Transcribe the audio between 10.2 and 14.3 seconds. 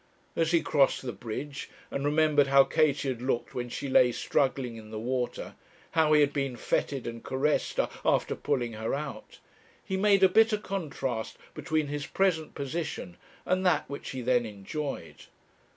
a bitter contrast between his present position and that which he